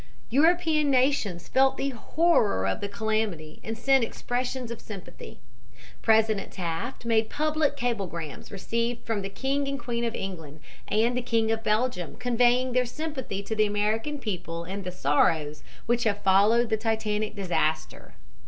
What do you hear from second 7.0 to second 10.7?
made public cablegrams received from the King and Queen of England,